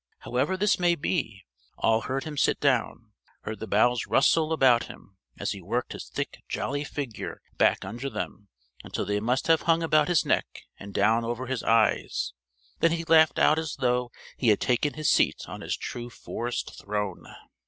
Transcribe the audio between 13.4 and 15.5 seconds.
as though he had taken his seat